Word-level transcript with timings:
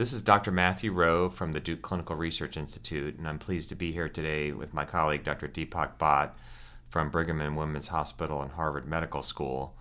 This 0.00 0.14
is 0.14 0.22
Dr. 0.22 0.50
Matthew 0.50 0.92
Roe 0.92 1.28
from 1.28 1.52
the 1.52 1.60
Duke 1.60 1.82
Clinical 1.82 2.16
Research 2.16 2.56
Institute, 2.56 3.18
and 3.18 3.28
I'm 3.28 3.38
pleased 3.38 3.68
to 3.68 3.74
be 3.74 3.92
here 3.92 4.08
today 4.08 4.50
with 4.50 4.72
my 4.72 4.86
colleague 4.86 5.24
Dr. 5.24 5.46
Deepak 5.46 5.98
Bhatt 5.98 6.30
from 6.88 7.10
Brigham 7.10 7.42
and 7.42 7.54
Women's 7.54 7.88
Hospital 7.88 8.40
and 8.40 8.52
Harvard 8.52 8.86
Medical 8.86 9.22
School. 9.22 9.76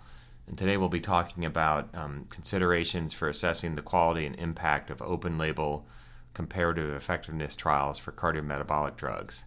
And 0.46 0.58
today 0.58 0.76
we'll 0.76 0.90
be 0.90 1.00
talking 1.00 1.46
about 1.46 1.88
um, 1.96 2.26
considerations 2.30 3.14
for 3.14 3.30
assessing 3.30 3.76
the 3.76 3.82
quality 3.82 4.26
and 4.26 4.36
impact 4.36 4.92
of 4.92 5.02
open 5.02 5.38
label 5.38 5.86
comparative 6.34 6.94
effectiveness 6.94 7.56
trials 7.56 7.98
for 7.98 8.12
cardiometabolic 8.12 8.98
drugs. 8.98 9.46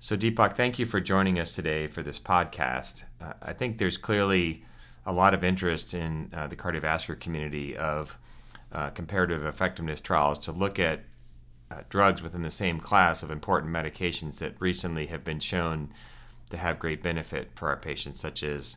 So, 0.00 0.16
Deepak, 0.16 0.54
thank 0.56 0.80
you 0.80 0.84
for 0.84 0.98
joining 0.98 1.38
us 1.38 1.52
today 1.52 1.86
for 1.86 2.02
this 2.02 2.18
podcast. 2.18 3.04
Uh, 3.20 3.34
I 3.40 3.52
think 3.52 3.78
there's 3.78 3.98
clearly 3.98 4.64
a 5.06 5.12
lot 5.12 5.32
of 5.32 5.44
interest 5.44 5.94
in 5.94 6.30
uh, 6.34 6.48
the 6.48 6.56
cardiovascular 6.56 7.20
community 7.20 7.76
of 7.76 8.18
uh, 8.74 8.90
comparative 8.90 9.44
effectiveness 9.44 10.00
trials 10.00 10.38
to 10.40 10.52
look 10.52 10.78
at 10.78 11.04
uh, 11.70 11.82
drugs 11.88 12.22
within 12.22 12.42
the 12.42 12.50
same 12.50 12.80
class 12.80 13.22
of 13.22 13.30
important 13.30 13.72
medications 13.72 14.38
that 14.38 14.54
recently 14.60 15.06
have 15.06 15.24
been 15.24 15.40
shown 15.40 15.92
to 16.50 16.56
have 16.56 16.78
great 16.78 17.02
benefit 17.02 17.50
for 17.54 17.68
our 17.68 17.76
patients, 17.76 18.20
such 18.20 18.42
as 18.42 18.76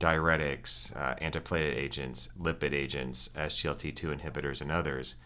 diuretics, 0.00 0.94
uh, 0.96 1.14
antiplatelet 1.16 1.74
agents, 1.74 2.28
lipid 2.40 2.72
agents, 2.72 3.28
SGLT2 3.36 4.20
inhibitors, 4.20 4.60
and 4.60 4.70
others. 4.70 5.16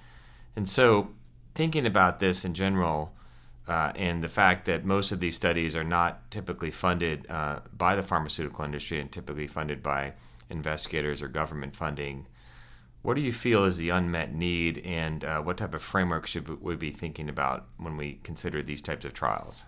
And 0.57 0.69
so, 0.69 1.11
thinking 1.55 1.87
about 1.87 2.21
this 2.21 2.45
in 2.45 2.55
general, 2.55 3.13
uh, 3.69 3.93
and 3.95 4.23
the 4.23 4.29
fact 4.29 4.65
that 4.67 4.85
most 4.85 5.13
of 5.13 5.21
these 5.21 5.37
studies 5.37 5.77
are 5.77 5.85
not 5.85 6.31
typically 6.31 6.71
funded 6.71 7.29
uh, 7.31 7.61
by 7.77 7.95
the 7.95 8.03
pharmaceutical 8.03 8.65
industry 8.65 9.01
and 9.01 9.13
typically 9.13 9.47
funded 9.47 9.83
by 9.83 10.13
investigators 10.49 11.23
or 11.23 11.29
government 11.29 11.77
funding, 11.77 12.27
what 13.03 13.15
do 13.15 13.23
you 13.23 13.33
feel 13.33 13.65
is 13.65 13.79
the 13.79 13.91
unmet 13.91 14.35
need, 14.35 14.79
and 14.79 15.25
uh, 15.25 15.41
what 15.41 15.57
type 15.57 15.75
of 15.75 15.83
framework 15.83 16.27
should 16.27 16.61
we 16.63 16.77
be 16.77 16.91
thinking 16.91 17.29
about 17.29 17.67
when 17.79 17.97
we 17.97 18.21
consider 18.23 18.63
these 18.63 18.83
types 18.83 19.05
of 19.05 19.15
trials? 19.15 19.65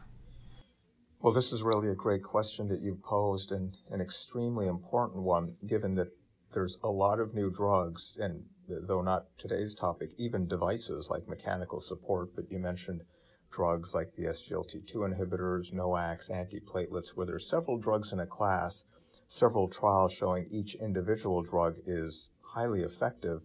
Well, 1.21 1.33
this 1.33 1.53
is 1.53 1.63
really 1.63 1.89
a 1.89 1.95
great 1.95 2.23
question 2.23 2.69
that 2.69 2.83
you've 2.83 3.03
posed, 3.03 3.53
and 3.53 3.77
an 3.91 4.01
extremely 4.01 4.67
important 4.67 5.23
one, 5.23 5.55
given 5.67 5.95
that 5.95 6.09
there's 6.53 6.79
a 6.85 6.91
lot 6.91 7.21
of 7.21 7.33
new 7.33 7.51
drugs, 7.51 8.19
and 8.21 8.45
though 8.69 9.03
not 9.03 9.27
today's 9.39 9.75
topic, 9.75 10.11
even 10.19 10.47
devices 10.47 11.09
like 11.11 11.29
mechanical 11.29 11.81
support, 11.81 12.35
but 12.35 12.51
you 12.51 12.59
mentioned 12.59 13.03
drugs 13.51 13.95
like 13.95 14.15
the 14.17 14.25
SGLT2 14.25 14.95
inhibitors, 14.95 15.73
NOACs, 15.73 16.31
antiplatelets, 16.31 17.11
where 17.11 17.27
there's 17.27 17.49
several 17.49 17.79
drugs 17.79 18.13
in 18.13 18.19
a 18.19 18.27
class, 18.27 18.85
several 19.27 19.69
trials 19.69 20.13
showing 20.13 20.47
each 20.51 20.75
individual 20.75 21.43
drug 21.43 21.77
is 21.87 22.31
highly 22.55 22.83
effective, 22.83 23.41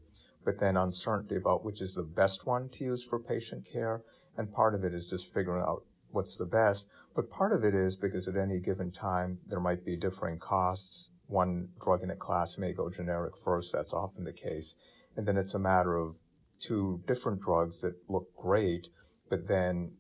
but 0.46 0.60
then 0.60 0.78
uncertainty 0.78 1.36
about 1.36 1.64
which 1.64 1.82
is 1.82 1.94
the 1.94 2.04
best 2.04 2.46
one 2.46 2.70
to 2.70 2.84
use 2.84 3.04
for 3.04 3.20
patient 3.20 3.68
care. 3.72 4.04
And 4.38 4.54
part 4.54 4.76
of 4.76 4.84
it 4.84 4.94
is 4.94 5.10
just 5.10 5.34
figuring 5.34 5.64
out 5.66 5.84
what's 6.10 6.38
the 6.38 6.46
best. 6.46 6.88
But 7.16 7.30
part 7.30 7.54
of 7.54 7.64
it 7.64 7.74
is 7.74 7.98
because 7.98 8.28
at 8.28 8.38
any 8.38 8.60
given 8.60 8.92
time, 8.92 9.40
there 9.48 9.60
might 9.60 9.86
be 9.86 9.98
differing 9.98 10.40
costs. 10.40 11.10
One 11.28 11.70
drug 11.82 12.04
in 12.04 12.10
a 12.10 12.16
class 12.16 12.58
may 12.58 12.74
go 12.74 12.90
generic 12.90 13.38
first. 13.38 13.74
That's 13.74 13.94
often 13.94 14.24
the 14.24 14.34
case. 14.34 14.76
And 15.16 15.28
then 15.28 15.38
it's 15.38 15.54
a 15.54 15.60
matter 15.60 15.96
of 15.96 16.16
two 16.60 17.02
different 17.08 17.42
drugs 17.42 17.82
that 17.82 17.96
look 18.08 18.28
great, 18.36 18.90
but 19.30 19.48
then 19.48 19.94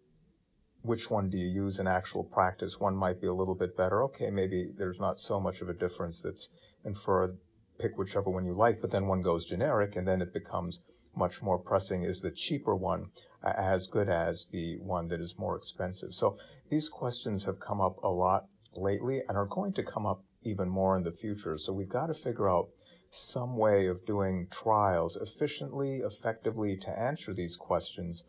which 0.81 1.09
one 1.09 1.29
do 1.29 1.37
you 1.37 1.47
use 1.47 1.79
in 1.79 1.87
actual 1.87 2.23
practice? 2.23 2.79
One 2.79 2.95
might 2.95 3.19
be 3.19 3.27
a 3.27 3.33
little 3.33 3.55
bit 3.55 3.75
better. 3.75 4.01
Okay, 4.03 4.29
maybe 4.29 4.71
there's 4.77 4.99
not 4.99 5.19
so 5.19 5.39
much 5.39 5.61
of 5.61 5.69
a 5.69 5.73
difference 5.73 6.21
that's 6.21 6.49
inferred 6.85 7.37
pick 7.79 7.97
whichever 7.97 8.29
one 8.29 8.45
you 8.45 8.53
like, 8.53 8.81
but 8.81 8.91
then 8.91 9.07
one 9.07 9.21
goes 9.21 9.45
generic, 9.45 9.95
and 9.95 10.07
then 10.07 10.21
it 10.21 10.33
becomes 10.33 10.83
much 11.15 11.41
more 11.41 11.57
pressing 11.57 12.03
is 12.03 12.21
the 12.21 12.31
cheaper 12.31 12.75
one 12.75 13.07
as 13.43 13.87
good 13.87 14.07
as 14.07 14.45
the 14.51 14.77
one 14.77 15.07
that 15.07 15.19
is 15.19 15.37
more 15.37 15.57
expensive? 15.57 16.13
So 16.13 16.37
these 16.69 16.89
questions 16.89 17.45
have 17.45 17.59
come 17.59 17.81
up 17.81 17.97
a 18.03 18.09
lot 18.09 18.47
lately 18.75 19.21
and 19.27 19.37
are 19.37 19.45
going 19.45 19.73
to 19.73 19.83
come 19.83 20.05
up 20.05 20.23
even 20.43 20.69
more 20.69 20.95
in 20.95 21.03
the 21.03 21.11
future. 21.11 21.57
So 21.57 21.73
we've 21.73 21.89
got 21.89 22.07
to 22.07 22.13
figure 22.13 22.49
out 22.49 22.69
some 23.09 23.57
way 23.57 23.87
of 23.87 24.05
doing 24.05 24.47
trials 24.51 25.15
efficiently, 25.15 25.97
effectively 25.97 26.75
to 26.77 26.99
answer 26.99 27.33
these 27.33 27.55
questions 27.55 28.23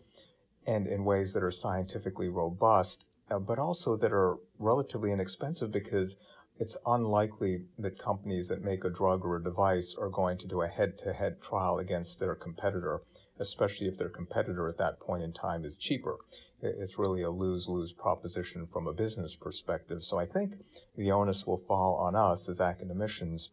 and 0.67 0.87
in 0.87 1.05
ways 1.05 1.33
that 1.33 1.43
are 1.43 1.51
scientifically 1.51 2.29
robust, 2.29 3.05
uh, 3.31 3.39
but 3.39 3.59
also 3.59 3.97
that 3.97 4.13
are 4.13 4.37
relatively 4.59 5.13
inexpensive 5.13 5.73
because 5.73 6.17
it's 6.59 6.77
unlikely 6.87 7.63
that 7.79 7.99
companies 7.99 8.49
that 8.49 8.65
make 8.65 8.85
a 8.85 8.91
drug 8.91 9.25
or 9.25 9.37
a 9.37 9.45
device 9.45 9.95
are 9.99 10.11
going 10.11 10.37
to 10.39 10.49
do 10.49 10.61
a 10.61 10.67
head-to-head 10.67 11.41
trial 11.41 11.79
against 11.79 12.19
their 12.19 12.35
competitor, 12.35 13.03
especially 13.39 13.87
if 13.87 13.97
their 13.97 14.09
competitor 14.09 14.69
at 14.69 14.79
that 14.79 14.99
point 14.99 15.23
in 15.23 15.33
time 15.33 15.65
is 15.65 15.79
cheaper. 15.79 16.17
It's 16.61 16.99
really 16.99 17.23
a 17.23 17.31
lose-lose 17.31 17.93
proposition 17.93 18.67
from 18.67 18.89
a 18.89 18.93
business 18.93 19.37
perspective. 19.37 20.03
So 20.03 20.19
I 20.19 20.27
think 20.27 20.55
the 20.97 21.13
onus 21.13 21.47
will 21.47 21.63
fall 21.69 21.95
on 21.95 22.17
us 22.17 22.49
as 22.49 22.61
academicians 22.61 23.53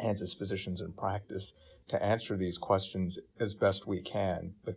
and 0.00 0.20
as 0.20 0.34
physicians 0.34 0.80
in 0.80 0.92
practice 0.94 1.52
to 1.88 2.02
answer 2.02 2.36
these 2.36 2.58
questions 2.58 3.18
as 3.38 3.54
best 3.54 3.86
we 3.86 4.00
can. 4.00 4.54
But 4.64 4.76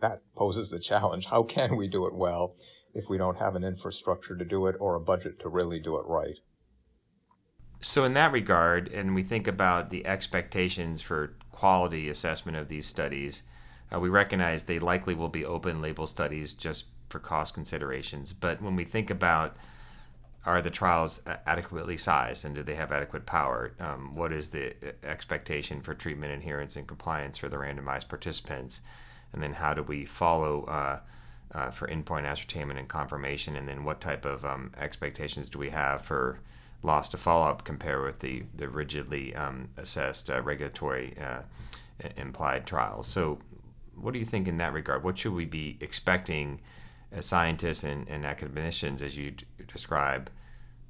that 0.00 0.22
poses 0.34 0.70
the 0.70 0.80
challenge. 0.80 1.26
How 1.26 1.42
can 1.42 1.76
we 1.76 1.88
do 1.88 2.06
it 2.06 2.14
well 2.14 2.56
if 2.94 3.10
we 3.10 3.18
don't 3.18 3.38
have 3.38 3.54
an 3.54 3.64
infrastructure 3.64 4.36
to 4.36 4.44
do 4.46 4.66
it 4.66 4.76
or 4.80 4.94
a 4.94 5.00
budget 5.00 5.38
to 5.40 5.50
really 5.50 5.78
do 5.78 5.98
it 5.98 6.06
right? 6.06 6.38
So, 7.84 8.04
in 8.04 8.14
that 8.14 8.30
regard, 8.30 8.88
and 8.88 9.12
we 9.12 9.24
think 9.24 9.48
about 9.48 9.90
the 9.90 10.06
expectations 10.06 11.02
for 11.02 11.34
quality 11.50 12.08
assessment 12.08 12.56
of 12.56 12.68
these 12.68 12.86
studies, 12.86 13.42
uh, 13.92 13.98
we 13.98 14.08
recognize 14.08 14.64
they 14.64 14.78
likely 14.78 15.14
will 15.14 15.28
be 15.28 15.44
open 15.44 15.82
label 15.82 16.06
studies 16.06 16.54
just 16.54 16.86
for 17.08 17.18
cost 17.18 17.54
considerations. 17.54 18.32
But 18.32 18.62
when 18.62 18.76
we 18.76 18.84
think 18.84 19.10
about 19.10 19.56
are 20.44 20.62
the 20.62 20.70
trials 20.70 21.22
adequately 21.46 21.96
sized 21.96 22.44
and 22.44 22.54
do 22.54 22.62
they 22.62 22.74
have 22.74 22.90
adequate 22.90 23.26
power? 23.26 23.72
Um, 23.78 24.12
what 24.14 24.32
is 24.32 24.50
the 24.50 24.70
uh, 24.70 24.92
expectation 25.04 25.80
for 25.80 25.94
treatment 25.94 26.32
adherence 26.32 26.74
and 26.74 26.86
compliance 26.86 27.38
for 27.38 27.48
the 27.48 27.58
randomized 27.58 28.08
participants? 28.08 28.80
And 29.32 29.42
then 29.42 29.54
how 29.54 29.74
do 29.74 29.82
we 29.82 30.04
follow 30.04 30.64
uh, 30.64 31.00
uh, 31.52 31.70
for 31.70 31.86
endpoint 31.86 32.26
ascertainment 32.26 32.78
and 32.78 32.88
confirmation? 32.88 33.54
And 33.54 33.68
then 33.68 33.84
what 33.84 34.00
type 34.00 34.24
of 34.24 34.44
um, 34.44 34.72
expectations 34.76 35.48
do 35.48 35.58
we 35.60 35.70
have 35.70 36.02
for 36.02 36.40
loss 36.82 37.08
to 37.10 37.16
follow 37.16 37.48
up 37.48 37.64
compare 37.64 38.02
with 38.02 38.20
the, 38.20 38.44
the 38.54 38.68
rigidly 38.68 39.34
um, 39.34 39.68
assessed 39.76 40.28
uh, 40.28 40.42
regulatory 40.42 41.14
uh, 41.20 41.42
implied 42.16 42.66
trials. 42.66 43.06
So, 43.06 43.38
what 43.94 44.12
do 44.12 44.18
you 44.18 44.24
think 44.24 44.48
in 44.48 44.56
that 44.58 44.72
regard? 44.72 45.04
What 45.04 45.18
should 45.18 45.34
we 45.34 45.44
be 45.44 45.76
expecting 45.80 46.60
as 47.12 47.26
scientists 47.26 47.84
and, 47.84 48.08
and 48.08 48.24
academicians, 48.24 49.02
as 49.02 49.16
you 49.16 49.32
d- 49.32 49.44
describe, 49.68 50.30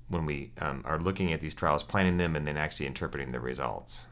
when 0.08 0.25
we 0.25 0.52
um, 0.60 0.82
are 0.84 1.00
looking 1.00 1.32
at 1.32 1.41
these 1.41 1.54
trials, 1.54 1.82
planning 1.82 2.16
them, 2.16 2.36
and 2.36 2.47
then 2.47 2.56
actually 2.56 2.86
interpreting 2.86 3.32
the 3.32 3.41
results? 3.41 4.06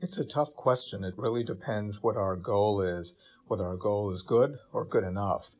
It's 0.00 0.18
a 0.18 0.24
tough 0.24 0.54
question. 0.54 1.02
It 1.02 1.14
really 1.16 1.42
depends 1.42 2.02
what 2.02 2.16
our 2.16 2.36
goal 2.36 2.80
is, 2.80 3.14
whether 3.46 3.66
our 3.66 3.76
goal 3.76 4.10
is 4.12 4.22
good 4.22 4.56
or 4.72 4.84
good 4.84 5.04
enough. 5.04 5.54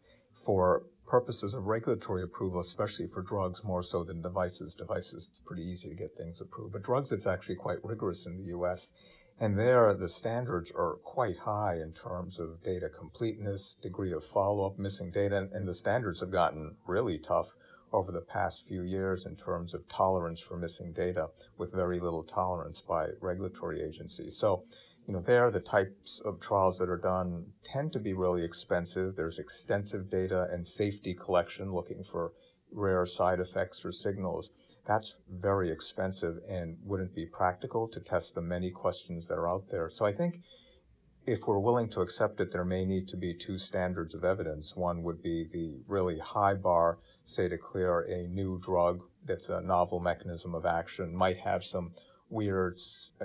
For 0.45 0.85
purposes 1.07 1.55
of 1.55 1.67
regulatory 1.67 2.23
approval, 2.23 2.61
especially 2.61 3.07
for 3.07 3.23
drugs 3.23 3.63
more 3.65 3.83
so 3.83 4.05
than 4.05 4.23
devices. 4.23 4.75
Devices, 4.75 5.29
it's 5.31 5.41
pretty 5.41 5.63
easy 5.63 5.89
to 5.89 5.95
get 5.95 6.17
things 6.17 6.41
approved, 6.41 6.73
but 6.73 6.83
drugs, 6.83 7.13
it's 7.13 7.27
actually 7.27 7.57
quite 7.57 7.79
rigorous 7.83 8.27
in 8.27 8.37
the 8.37 8.49
U.S. 8.49 8.91
And 9.39 9.59
there, 9.59 9.93
the 9.95 10.09
standards 10.09 10.71
are 10.71 10.99
quite 11.03 11.39
high 11.39 11.77
in 11.83 11.93
terms 11.93 12.39
of 12.39 12.63
data 12.63 12.89
completeness, 12.89 13.77
degree 13.83 14.13
of 14.13 14.25
follow-up, 14.25 14.79
missing 14.79 15.11
data, 15.11 15.49
and 15.53 15.67
the 15.67 15.75
standards 15.75 16.21
have 16.21 16.31
gotten 16.31 16.77
really 16.87 17.19
tough 17.19 17.55
over 17.93 18.11
the 18.11 18.21
past 18.21 18.67
few 18.67 18.83
years 18.83 19.25
in 19.25 19.37
terms 19.37 19.73
of 19.73 19.89
tolerance 19.89 20.41
for 20.41 20.57
missing 20.57 20.93
data 20.93 21.29
with 21.57 21.73
very 21.73 22.01
little 22.01 22.25
tolerance 22.25 22.81
by 22.81 23.07
regulatory 23.21 23.81
agencies. 23.81 24.37
So 24.37 24.65
you 25.07 25.13
know, 25.13 25.21
there 25.21 25.51
the 25.51 25.61
types 25.61 26.21
of 26.25 26.41
trials 26.41 26.79
that 26.79 26.89
are 26.89 26.97
done 26.97 27.47
tend 27.63 27.93
to 27.93 27.99
be 27.99 28.15
really 28.15 28.45
expensive. 28.45 29.17
There's 29.17 29.39
extensive 29.39 30.09
data 30.09 30.49
and 30.51 30.67
safety 30.67 31.15
collection 31.15 31.73
looking 31.73 32.03
for 32.05 32.33
rare 32.73 33.05
side 33.07 33.39
effects 33.39 33.85
or 33.85 33.93
signals. 33.93 34.51
That's 34.87 35.19
very 35.31 35.71
expensive 35.71 36.39
and 36.49 36.79
wouldn't 36.83 37.15
be 37.15 37.27
practical 37.27 37.89
to 37.89 38.01
test 38.01 38.35
the 38.35 38.41
many 38.43 38.71
questions 38.71 39.29
that 39.29 39.35
are 39.35 39.49
out 39.49 39.69
there. 39.69 39.89
So 39.89 40.07
I 40.07 40.13
think 40.13 40.39
if 41.27 41.47
we're 41.47 41.59
willing 41.59 41.89
to 41.91 42.01
accept 42.01 42.41
it, 42.41 42.53
there 42.53 42.65
may 42.65 42.85
need 42.85 43.09
to 43.09 43.17
be 43.17 43.35
two 43.35 43.59
standards 43.59 44.15
of 44.15 44.25
evidence. 44.25 44.77
One 44.77 45.03
would 45.03 45.23
be 45.23 45.45
the 45.51 45.81
really 45.87 46.19
high 46.19 46.55
bar, 46.55 46.99
say 47.25 47.49
to 47.49 47.57
clear 47.57 48.01
a 48.01 48.27
new 48.27 48.59
drug 48.59 49.01
that's 49.25 49.49
a 49.49 49.63
novel 49.63 50.01
mechanism 50.01 50.55
of 50.55 50.67
action, 50.67 51.17
might 51.17 51.39
have 51.39 51.65
some 51.65 51.93
weird, 52.29 52.79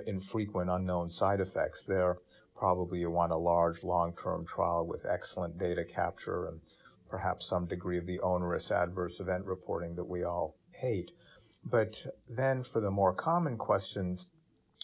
infrequent, 0.06 0.70
unknown 0.70 1.10
side 1.10 1.40
effects 1.40 1.86
there, 1.86 2.18
probably 2.56 3.00
you 3.00 3.10
want 3.10 3.32
a 3.32 3.38
large 3.38 3.84
long-term 3.84 4.46
trial 4.46 4.86
with 4.86 5.06
excellent 5.10 5.58
data 5.58 5.84
capture 5.84 6.46
and 6.46 6.62
perhaps 7.10 7.48
some 7.48 7.66
degree 7.66 7.98
of 7.98 8.06
the 8.06 8.20
onerous 8.20 8.70
adverse 8.70 9.20
event 9.20 9.46
reporting 9.46 9.96
that 9.96 10.08
we 10.08 10.24
all 10.24 10.56
hate. 10.72 11.12
But 11.64 12.06
then 12.28 12.64
for 12.64 12.80
the 12.80 12.92
more 12.92 13.14
common 13.14 13.58
questions, 13.58 14.30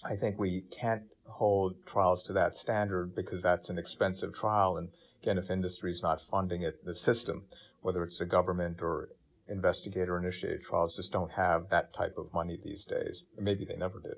I 0.04 0.16
think 0.16 0.40
we 0.40 0.62
can't 0.62 1.04
hold 1.28 1.86
trials 1.86 2.24
to 2.24 2.34
that 2.34 2.56
standard 2.56 3.16
because 3.16 3.44
that's 3.44 3.70
an 3.70 3.78
expensive 3.78 4.34
trial. 4.34 4.78
And 4.78 4.90
again, 5.22 5.38
if 5.38 5.50
industry 5.50 5.92
is 5.92 6.04
not 6.04 6.22
funding 6.22 6.62
it, 6.62 6.86
the 6.86 6.96
system, 6.96 7.46
whether 7.82 8.04
it's 8.04 8.20
the 8.20 8.26
government 8.26 8.82
or 8.82 9.10
investigator 9.48 10.18
initiated 10.18 10.62
trials, 10.62 10.96
just 10.96 11.12
don't 11.12 11.32
have 11.34 11.70
that 11.70 11.94
type 11.94 12.16
of 12.18 12.34
money 12.34 12.58
these 12.64 12.86
days. 12.86 13.24
Maybe 13.38 13.66
they 13.66 13.78
never 13.78 14.00
did. 14.00 14.16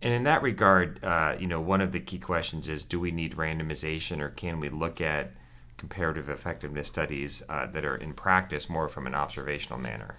And 0.00 0.12
in 0.12 0.24
that 0.24 0.42
regard, 0.42 1.04
uh, 1.04 1.36
you 1.38 1.46
know, 1.46 1.60
one 1.60 1.80
of 1.80 1.92
the 1.92 2.00
key 2.00 2.18
questions 2.18 2.68
is 2.68 2.84
do 2.84 3.00
we 3.00 3.10
need 3.10 3.34
randomization 3.34 4.20
or 4.20 4.28
can 4.28 4.60
we 4.60 4.68
look 4.68 5.00
at 5.00 5.32
comparative 5.76 6.28
effectiveness 6.28 6.88
studies 6.88 7.42
uh, 7.48 7.66
that 7.66 7.84
are 7.84 7.96
in 7.96 8.12
practice 8.12 8.68
more 8.68 8.88
from 8.88 9.06
an 9.06 9.14
observational 9.14 9.78
manner? 9.78 10.16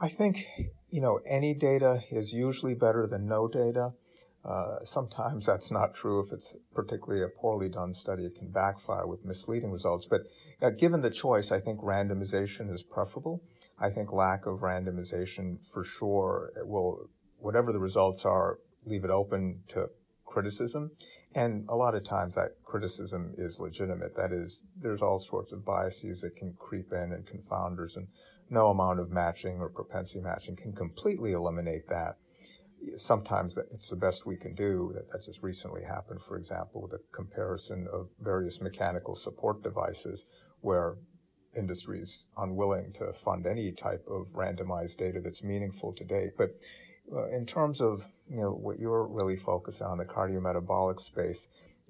I 0.00 0.08
think, 0.08 0.44
you 0.90 1.00
know, 1.00 1.20
any 1.26 1.54
data 1.54 2.00
is 2.10 2.32
usually 2.32 2.74
better 2.74 3.06
than 3.06 3.26
no 3.26 3.48
data. 3.48 3.92
Uh, 4.46 4.78
sometimes 4.84 5.46
that's 5.46 5.72
not 5.72 5.92
true. 5.92 6.20
If 6.20 6.32
it's 6.32 6.54
particularly 6.72 7.24
a 7.24 7.40
poorly 7.40 7.68
done 7.68 7.92
study, 7.92 8.24
it 8.24 8.36
can 8.36 8.52
backfire 8.52 9.06
with 9.06 9.24
misleading 9.24 9.72
results. 9.72 10.06
But 10.06 10.20
uh, 10.62 10.70
given 10.70 11.00
the 11.00 11.10
choice, 11.10 11.50
I 11.50 11.58
think 11.58 11.80
randomization 11.80 12.72
is 12.72 12.84
preferable. 12.84 13.42
I 13.78 13.90
think 13.90 14.12
lack 14.12 14.46
of 14.46 14.60
randomization 14.60 15.66
for 15.66 15.82
sure 15.82 16.52
will, 16.62 17.10
whatever 17.38 17.72
the 17.72 17.80
results 17.80 18.24
are, 18.24 18.60
leave 18.84 19.02
it 19.02 19.10
open 19.10 19.62
to 19.68 19.88
criticism. 20.24 20.92
And 21.34 21.64
a 21.68 21.74
lot 21.74 21.96
of 21.96 22.04
times 22.04 22.36
that 22.36 22.50
criticism 22.62 23.32
is 23.36 23.58
legitimate. 23.58 24.14
That 24.16 24.32
is, 24.32 24.62
there's 24.80 25.02
all 25.02 25.18
sorts 25.18 25.50
of 25.50 25.64
biases 25.64 26.20
that 26.20 26.36
can 26.36 26.54
creep 26.56 26.92
in 26.92 27.12
and 27.12 27.26
confounders, 27.26 27.96
and 27.96 28.06
no 28.48 28.68
amount 28.68 29.00
of 29.00 29.10
matching 29.10 29.58
or 29.58 29.70
propensity 29.70 30.22
matching 30.22 30.54
can 30.54 30.72
completely 30.72 31.32
eliminate 31.32 31.88
that. 31.88 32.14
Sometimes 32.94 33.56
it's 33.56 33.90
the 33.90 33.96
best 33.96 34.26
we 34.26 34.36
can 34.36 34.54
do. 34.54 34.92
That, 34.94 35.08
that 35.10 35.24
just 35.24 35.42
recently 35.42 35.82
happened, 35.82 36.22
for 36.22 36.36
example, 36.36 36.82
with 36.82 36.92
a 36.92 37.00
comparison 37.12 37.86
of 37.92 38.08
various 38.20 38.60
mechanical 38.60 39.16
support 39.16 39.62
devices 39.62 40.24
where 40.60 40.96
industry 41.56 42.00
is 42.00 42.26
unwilling 42.36 42.92
to 42.92 43.12
fund 43.12 43.46
any 43.46 43.72
type 43.72 44.04
of 44.08 44.28
randomized 44.34 44.98
data 44.98 45.20
that's 45.20 45.42
meaningful 45.42 45.92
today. 45.92 46.30
But 46.36 46.50
uh, 47.12 47.28
in 47.28 47.46
terms 47.46 47.80
of 47.80 48.08
you 48.28 48.40
know 48.40 48.50
what 48.50 48.78
you're 48.78 49.06
really 49.06 49.36
focused 49.36 49.80
on 49.82 49.98
the 49.98 50.04
cardiometabolic 50.04 50.98
space 50.98 51.48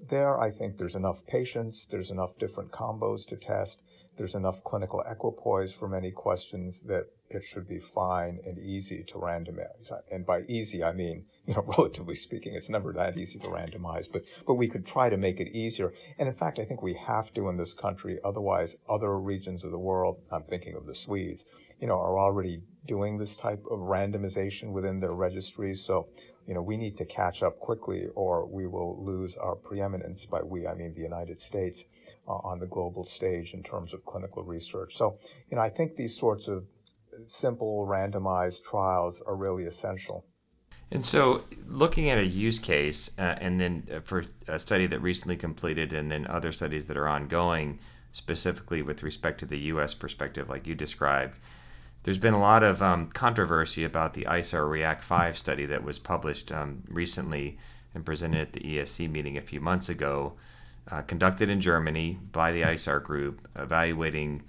there 0.09 0.39
i 0.39 0.51
think 0.51 0.77
there's 0.77 0.95
enough 0.95 1.25
patients 1.25 1.87
there's 1.89 2.11
enough 2.11 2.37
different 2.37 2.71
combos 2.71 3.25
to 3.25 3.35
test 3.35 3.81
there's 4.17 4.35
enough 4.35 4.63
clinical 4.63 5.03
equipoise 5.09 5.73
for 5.73 5.87
many 5.87 6.11
questions 6.11 6.83
that 6.83 7.05
it 7.29 7.43
should 7.43 7.67
be 7.67 7.79
fine 7.79 8.39
and 8.45 8.57
easy 8.57 9.03
to 9.03 9.15
randomize 9.15 9.91
and 10.11 10.25
by 10.25 10.41
easy 10.47 10.83
i 10.83 10.93
mean 10.93 11.25
you 11.45 11.53
know 11.53 11.61
relatively 11.77 12.15
speaking 12.15 12.53
it's 12.55 12.69
never 12.69 12.93
that 12.93 13.17
easy 13.17 13.39
to 13.39 13.47
randomize 13.47 14.07
but 14.11 14.23
but 14.45 14.55
we 14.55 14.67
could 14.67 14.85
try 14.85 15.09
to 15.09 15.17
make 15.17 15.39
it 15.39 15.47
easier 15.49 15.93
and 16.17 16.27
in 16.27 16.35
fact 16.35 16.59
i 16.59 16.63
think 16.63 16.81
we 16.81 16.93
have 16.93 17.33
to 17.33 17.49
in 17.49 17.57
this 17.57 17.73
country 17.73 18.17
otherwise 18.23 18.75
other 18.89 19.19
regions 19.19 19.63
of 19.63 19.71
the 19.71 19.79
world 19.79 20.21
i'm 20.31 20.43
thinking 20.43 20.75
of 20.75 20.85
the 20.85 20.95
swedes 20.95 21.45
you 21.79 21.87
know 21.87 21.99
are 21.99 22.17
already 22.17 22.61
doing 22.87 23.17
this 23.17 23.37
type 23.37 23.63
of 23.69 23.79
randomization 23.79 24.71
within 24.71 24.99
their 24.99 25.13
registries. 25.13 25.83
So, 25.83 26.07
you 26.47 26.53
know, 26.53 26.61
we 26.61 26.77
need 26.77 26.95
to 26.97 27.05
catch 27.05 27.43
up 27.43 27.59
quickly 27.59 28.05
or 28.15 28.47
we 28.47 28.65
will 28.65 29.03
lose 29.03 29.35
our 29.37 29.55
preeminence. 29.55 30.25
By 30.25 30.39
we, 30.43 30.65
I 30.65 30.73
mean 30.73 30.93
the 30.95 31.01
United 31.01 31.39
States 31.39 31.85
uh, 32.27 32.31
on 32.31 32.59
the 32.59 32.67
global 32.67 33.03
stage 33.03 33.53
in 33.53 33.61
terms 33.61 33.93
of 33.93 34.05
clinical 34.05 34.43
research. 34.43 34.95
So, 34.95 35.19
you 35.51 35.57
know, 35.57 35.61
I 35.61 35.69
think 35.69 35.95
these 35.95 36.17
sorts 36.17 36.47
of 36.47 36.65
simple 37.27 37.87
randomized 37.87 38.63
trials 38.63 39.21
are 39.25 39.35
really 39.35 39.63
essential. 39.63 40.25
And 40.89 41.05
so, 41.05 41.43
looking 41.67 42.09
at 42.09 42.17
a 42.17 42.25
use 42.25 42.59
case, 42.59 43.11
uh, 43.19 43.35
and 43.41 43.59
then 43.59 43.87
uh, 43.93 43.99
for 43.99 44.23
a 44.47 44.57
study 44.57 44.87
that 44.87 44.99
recently 44.99 45.35
completed, 45.35 45.91
and 45.91 46.09
then 46.09 46.25
other 46.27 46.53
studies 46.53 46.87
that 46.87 46.95
are 46.95 47.07
ongoing, 47.07 47.79
specifically 48.13 48.81
with 48.81 49.03
respect 49.03 49.39
to 49.41 49.45
the 49.45 49.59
U.S. 49.71 49.93
perspective, 49.93 50.47
like 50.47 50.65
you 50.65 50.75
described, 50.75 51.39
there's 52.03 52.17
been 52.17 52.33
a 52.33 52.39
lot 52.39 52.63
of 52.63 52.81
um, 52.81 53.07
controversy 53.07 53.83
about 53.83 54.13
the 54.13 54.23
ISAR 54.23 54.69
React 54.69 55.03
5 55.03 55.37
study 55.37 55.65
that 55.65 55.83
was 55.83 55.99
published 55.99 56.53
um, 56.53 56.83
recently 56.87 57.57
and 57.93 58.05
presented 58.05 58.39
at 58.39 58.53
the 58.53 58.61
ESC 58.61 59.09
meeting 59.09 59.37
a 59.37 59.41
few 59.41 59.59
months 59.59 59.89
ago, 59.89 60.35
uh, 60.89 61.01
conducted 61.01 61.49
in 61.49 61.59
Germany 61.59 62.17
by 62.31 62.53
the 62.53 62.61
ICAR 62.61 63.03
group, 63.03 63.45
evaluating 63.57 64.43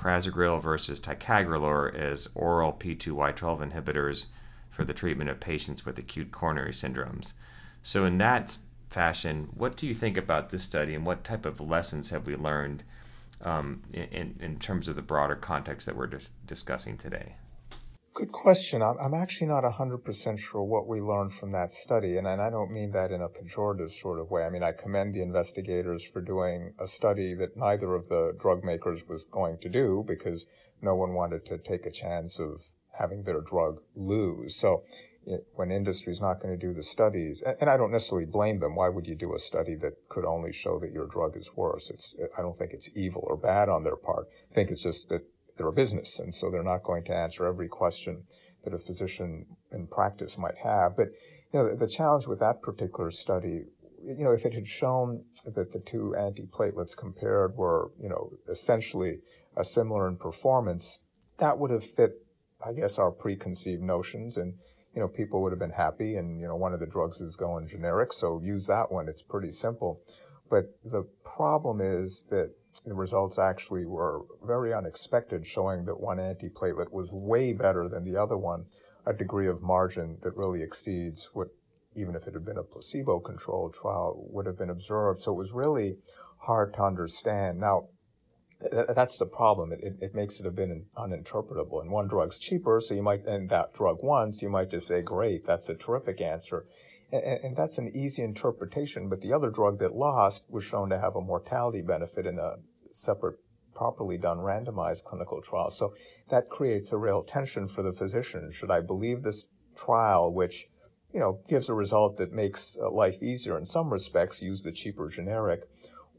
prasugrel 0.00 0.58
versus 0.58 0.98
ticagrelor 0.98 1.94
as 1.94 2.26
oral 2.34 2.72
P2Y12 2.72 3.70
inhibitors 3.70 4.26
for 4.70 4.82
the 4.82 4.94
treatment 4.94 5.28
of 5.28 5.38
patients 5.40 5.84
with 5.84 5.98
acute 5.98 6.32
coronary 6.32 6.72
syndromes. 6.72 7.34
So, 7.82 8.06
in 8.06 8.16
that 8.16 8.56
fashion, 8.88 9.50
what 9.52 9.76
do 9.76 9.86
you 9.86 9.92
think 9.92 10.16
about 10.16 10.48
this 10.48 10.62
study 10.62 10.94
and 10.94 11.04
what 11.04 11.22
type 11.22 11.44
of 11.44 11.60
lessons 11.60 12.08
have 12.10 12.26
we 12.26 12.34
learned 12.34 12.82
um, 13.42 13.82
in, 13.92 14.36
in 14.40 14.58
terms 14.58 14.88
of 14.88 14.96
the 14.96 15.02
broader 15.02 15.36
context 15.36 15.84
that 15.84 15.96
we're 15.96 16.06
dis- 16.06 16.30
discussing 16.46 16.96
today? 16.96 17.34
Good 18.20 18.32
question. 18.32 18.82
I'm, 18.82 18.96
I'm 19.02 19.14
actually 19.14 19.46
not 19.46 19.64
100% 19.64 20.38
sure 20.38 20.62
what 20.62 20.86
we 20.86 21.00
learned 21.00 21.32
from 21.32 21.52
that 21.52 21.72
study, 21.72 22.18
and, 22.18 22.26
and 22.26 22.42
I 22.42 22.50
don't 22.50 22.70
mean 22.70 22.90
that 22.90 23.12
in 23.12 23.22
a 23.22 23.30
pejorative 23.30 23.92
sort 23.92 24.20
of 24.20 24.30
way. 24.30 24.44
I 24.44 24.50
mean, 24.50 24.62
I 24.62 24.72
commend 24.72 25.14
the 25.14 25.22
investigators 25.22 26.04
for 26.04 26.20
doing 26.20 26.74
a 26.78 26.86
study 26.86 27.32
that 27.32 27.56
neither 27.56 27.94
of 27.94 28.10
the 28.10 28.34
drug 28.38 28.62
makers 28.62 29.08
was 29.08 29.24
going 29.24 29.56
to 29.62 29.70
do 29.70 30.04
because 30.06 30.44
no 30.82 30.94
one 30.94 31.14
wanted 31.14 31.46
to 31.46 31.56
take 31.56 31.86
a 31.86 31.90
chance 31.90 32.38
of 32.38 32.60
having 32.98 33.22
their 33.22 33.40
drug 33.40 33.80
lose. 33.94 34.54
So 34.54 34.82
eh, 35.26 35.38
when 35.54 35.70
industry 35.70 36.12
is 36.12 36.20
not 36.20 36.40
going 36.40 36.52
to 36.52 36.66
do 36.66 36.74
the 36.74 36.82
studies, 36.82 37.40
and, 37.40 37.56
and, 37.58 37.70
I 37.70 37.78
don't 37.78 37.90
necessarily 37.90 38.26
blame 38.26 38.60
them. 38.60 38.76
Why 38.76 38.90
would 38.90 39.06
you 39.06 39.14
do 39.14 39.34
a 39.34 39.38
study 39.38 39.76
that 39.76 39.94
could 40.10 40.26
only 40.26 40.52
show 40.52 40.78
that 40.80 40.92
your 40.92 41.06
drug 41.06 41.38
is 41.38 41.56
worse? 41.56 41.88
It's, 41.88 42.14
I 42.38 42.42
don't 42.42 42.54
think 42.54 42.74
it's 42.74 42.90
evil 42.94 43.24
or 43.26 43.38
bad 43.38 43.70
on 43.70 43.82
their 43.82 43.96
part. 43.96 44.26
I 44.50 44.54
think 44.54 44.70
it's 44.70 44.82
just 44.82 45.08
that 45.08 45.22
they're 45.56 45.68
a 45.68 45.72
business, 45.72 46.18
and 46.18 46.34
so 46.34 46.50
they're 46.50 46.62
not 46.62 46.82
going 46.82 47.04
to 47.04 47.14
answer 47.14 47.46
every 47.46 47.68
question 47.68 48.24
that 48.64 48.74
a 48.74 48.78
physician 48.78 49.46
in 49.72 49.86
practice 49.86 50.38
might 50.38 50.58
have. 50.62 50.96
But 50.96 51.08
you 51.52 51.58
know, 51.58 51.70
the, 51.70 51.76
the 51.76 51.88
challenge 51.88 52.26
with 52.26 52.40
that 52.40 52.62
particular 52.62 53.10
study, 53.10 53.64
you 54.02 54.24
know, 54.24 54.32
if 54.32 54.44
it 54.44 54.54
had 54.54 54.66
shown 54.66 55.24
that 55.44 55.72
the 55.72 55.80
two 55.80 56.14
antiplatelets 56.16 56.96
compared 56.96 57.56
were, 57.56 57.90
you 57.98 58.08
know, 58.08 58.32
essentially 58.48 59.18
similar 59.62 60.08
in 60.08 60.16
performance, 60.16 61.00
that 61.38 61.58
would 61.58 61.70
have 61.70 61.84
fit, 61.84 62.12
I 62.66 62.72
guess, 62.72 62.98
our 62.98 63.10
preconceived 63.10 63.82
notions 63.82 64.36
and 64.36 64.54
you 64.94 65.00
know, 65.00 65.08
people 65.08 65.42
would 65.42 65.52
have 65.52 65.58
been 65.58 65.70
happy 65.70 66.16
and, 66.16 66.40
you 66.40 66.48
know, 66.48 66.56
one 66.56 66.72
of 66.72 66.80
the 66.80 66.86
drugs 66.86 67.20
is 67.20 67.36
going 67.36 67.66
generic, 67.66 68.12
so 68.12 68.40
use 68.42 68.66
that 68.66 68.90
one. 68.90 69.08
It's 69.08 69.22
pretty 69.22 69.52
simple. 69.52 70.00
But 70.50 70.76
the 70.84 71.04
problem 71.24 71.80
is 71.80 72.26
that 72.30 72.52
the 72.84 72.94
results 72.94 73.38
actually 73.38 73.86
were 73.86 74.22
very 74.44 74.74
unexpected, 74.74 75.46
showing 75.46 75.84
that 75.84 76.00
one 76.00 76.18
antiplatelet 76.18 76.92
was 76.92 77.12
way 77.12 77.52
better 77.52 77.88
than 77.88 78.04
the 78.04 78.16
other 78.16 78.36
one, 78.36 78.66
a 79.06 79.12
degree 79.12 79.46
of 79.46 79.62
margin 79.62 80.18
that 80.22 80.36
really 80.36 80.62
exceeds 80.62 81.30
what, 81.32 81.48
even 81.94 82.14
if 82.14 82.26
it 82.26 82.34
had 82.34 82.44
been 82.44 82.58
a 82.58 82.64
placebo 82.64 83.20
controlled 83.20 83.74
trial, 83.74 84.26
would 84.30 84.46
have 84.46 84.58
been 84.58 84.70
observed. 84.70 85.20
So 85.22 85.32
it 85.32 85.36
was 85.36 85.52
really 85.52 85.98
hard 86.38 86.74
to 86.74 86.82
understand. 86.82 87.58
Now, 87.58 87.88
that's 88.60 89.18
the 89.18 89.26
problem. 89.26 89.72
It, 89.72 89.80
it, 89.82 89.96
it, 90.00 90.14
makes 90.14 90.40
it 90.40 90.46
a 90.46 90.50
bit 90.50 90.68
uninterpretable. 90.96 91.80
And 91.80 91.90
one 91.90 92.08
drug's 92.08 92.38
cheaper, 92.38 92.80
so 92.80 92.94
you 92.94 93.02
might, 93.02 93.24
and 93.24 93.48
that 93.50 93.72
drug 93.72 93.98
once, 94.02 94.42
you 94.42 94.50
might 94.50 94.70
just 94.70 94.86
say, 94.86 95.02
great, 95.02 95.44
that's 95.44 95.68
a 95.68 95.74
terrific 95.74 96.20
answer. 96.20 96.66
And, 97.12 97.44
and, 97.44 97.56
that's 97.56 97.78
an 97.78 97.90
easy 97.94 98.22
interpretation, 98.22 99.08
but 99.08 99.20
the 99.20 99.32
other 99.32 99.50
drug 99.50 99.78
that 99.78 99.92
lost 99.92 100.44
was 100.48 100.64
shown 100.64 100.90
to 100.90 100.98
have 100.98 101.16
a 101.16 101.20
mortality 101.20 101.82
benefit 101.82 102.26
in 102.26 102.38
a 102.38 102.56
separate, 102.92 103.38
properly 103.74 104.18
done 104.18 104.38
randomized 104.38 105.04
clinical 105.04 105.40
trial. 105.40 105.70
So 105.70 105.94
that 106.28 106.48
creates 106.48 106.92
a 106.92 106.98
real 106.98 107.22
tension 107.22 107.66
for 107.66 107.82
the 107.82 107.92
physician. 107.92 108.50
Should 108.52 108.70
I 108.70 108.80
believe 108.80 109.22
this 109.22 109.46
trial, 109.76 110.32
which, 110.32 110.66
you 111.12 111.20
know, 111.20 111.40
gives 111.48 111.68
a 111.68 111.74
result 111.74 112.16
that 112.18 112.32
makes 112.32 112.76
uh, 112.80 112.90
life 112.90 113.22
easier 113.22 113.58
in 113.58 113.64
some 113.64 113.92
respects, 113.92 114.42
use 114.42 114.62
the 114.62 114.72
cheaper 114.72 115.08
generic, 115.08 115.62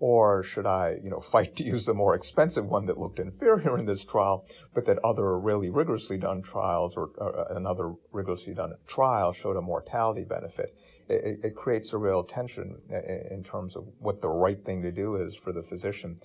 or 0.01 0.41
should 0.41 0.65
I, 0.65 0.97
you 1.01 1.11
know, 1.11 1.19
fight 1.31 1.55
to 1.57 1.63
use 1.63 1.85
the 1.85 1.93
more 1.93 2.15
expensive 2.15 2.65
one 2.65 2.85
that 2.87 2.97
looked 2.97 3.19
inferior 3.19 3.77
in 3.77 3.85
this 3.85 4.03
trial, 4.03 4.45
but 4.73 4.85
that 4.87 4.97
other 5.03 5.39
really 5.39 5.69
rigorously 5.69 6.17
done 6.17 6.41
trials 6.41 6.97
or, 6.97 7.11
or 7.17 7.39
uh, 7.39 7.55
another 7.55 7.93
rigorously 8.11 8.55
done 8.55 8.73
trial 8.87 9.31
showed 9.31 9.55
a 9.55 9.61
mortality 9.61 10.25
benefit? 10.25 10.75
It, 11.07 11.39
it, 11.43 11.55
creates 11.55 11.93
a 11.93 11.97
real 11.97 12.23
tension 12.23 12.81
in 13.29 13.43
terms 13.43 13.75
of 13.75 13.83
what 13.99 14.21
the 14.21 14.29
right 14.29 14.63
thing 14.63 14.81
to 14.81 14.91
do 14.91 15.15
is 15.15 15.37
for 15.37 15.51
the 15.51 15.61
physician. 15.61 16.17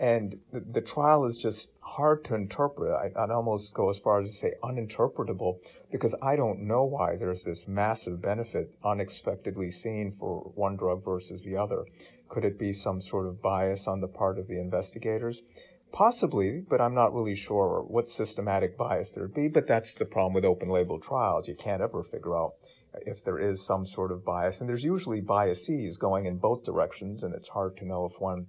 And 0.00 0.40
the, 0.50 0.60
the 0.60 0.80
trial 0.80 1.26
is 1.26 1.36
just 1.36 1.70
hard 1.82 2.24
to 2.24 2.34
interpret. 2.34 2.90
I, 2.90 3.20
would 3.20 3.30
almost 3.30 3.74
go 3.74 3.90
as 3.90 3.98
far 3.98 4.22
as 4.22 4.30
to 4.30 4.34
say 4.34 4.54
uninterpretable 4.62 5.58
because 5.92 6.16
I 6.22 6.36
don't 6.36 6.66
know 6.66 6.84
why 6.84 7.16
there's 7.16 7.44
this 7.44 7.68
massive 7.68 8.22
benefit 8.22 8.74
unexpectedly 8.82 9.70
seen 9.70 10.10
for 10.10 10.52
one 10.54 10.76
drug 10.76 11.04
versus 11.04 11.44
the 11.44 11.58
other. 11.58 11.84
Could 12.28 12.46
it 12.46 12.58
be 12.58 12.72
some 12.72 13.02
sort 13.02 13.26
of 13.26 13.42
bias 13.42 13.86
on 13.86 14.00
the 14.00 14.08
part 14.08 14.38
of 14.38 14.48
the 14.48 14.58
investigators? 14.58 15.42
Possibly, 15.92 16.62
but 16.66 16.80
I'm 16.80 16.94
not 16.94 17.12
really 17.12 17.36
sure 17.36 17.84
what 17.86 18.08
systematic 18.08 18.78
bias 18.78 19.10
there'd 19.10 19.34
be. 19.34 19.48
But 19.48 19.66
that's 19.66 19.94
the 19.94 20.06
problem 20.06 20.32
with 20.32 20.46
open 20.46 20.70
label 20.70 20.98
trials. 20.98 21.46
You 21.46 21.56
can't 21.56 21.82
ever 21.82 22.02
figure 22.02 22.38
out 22.38 22.54
if 23.02 23.22
there 23.22 23.38
is 23.38 23.66
some 23.66 23.84
sort 23.84 24.12
of 24.12 24.24
bias. 24.24 24.60
And 24.60 24.70
there's 24.70 24.84
usually 24.84 25.20
biases 25.20 25.98
going 25.98 26.24
in 26.24 26.38
both 26.38 26.64
directions, 26.64 27.22
and 27.22 27.34
it's 27.34 27.48
hard 27.48 27.76
to 27.78 27.84
know 27.84 28.06
if 28.06 28.18
one 28.18 28.46